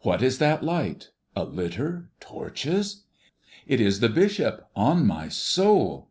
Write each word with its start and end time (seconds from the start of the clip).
What 0.00 0.22
is 0.22 0.38
that 0.38 0.62
light? 0.64 1.10
A 1.36 1.44
litter, 1.44 2.08
torches! 2.18 3.02
It 3.66 3.82
is 3.82 4.00
the 4.00 4.08
bishop, 4.08 4.66
on 4.74 5.06
my 5.06 5.28
soul! 5.28 6.08